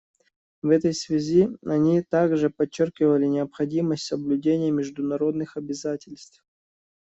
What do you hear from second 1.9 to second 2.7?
также